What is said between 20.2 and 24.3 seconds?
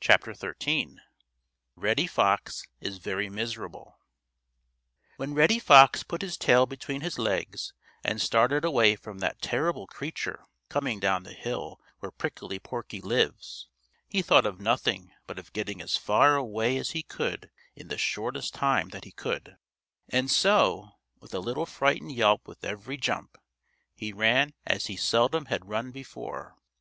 so, with a little frightened yelp with every jump, he